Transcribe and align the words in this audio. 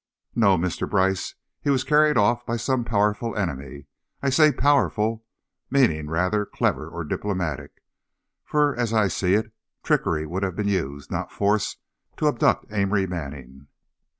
No, 0.33 0.57
Mr. 0.57 0.89
Brice, 0.89 1.35
he 1.61 1.69
was 1.69 1.83
carried 1.83 2.17
off 2.17 2.43
by 2.43 2.57
some 2.57 2.83
powerful 2.83 3.35
enemy. 3.35 3.85
I 4.23 4.31
say 4.31 4.51
powerful, 4.51 5.23
meaning 5.69 6.09
rather, 6.09 6.43
clever 6.43 6.89
or 6.89 7.03
diplomatic, 7.03 7.83
for 8.43 8.75
as 8.75 8.93
I 8.93 9.07
see 9.09 9.35
it, 9.35 9.53
trickery 9.83 10.25
would 10.25 10.41
have 10.41 10.55
been 10.55 10.67
used, 10.67 11.11
not 11.11 11.31
force, 11.31 11.77
to 12.17 12.27
abduct 12.27 12.65
Amory 12.71 13.05
Manning." 13.05 13.67